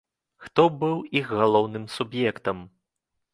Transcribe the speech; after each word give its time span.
Хто 0.45 0.63
быў 0.83 0.95
іх 1.19 1.27
галоўным 1.41 1.85
суб'ектам? 1.97 2.65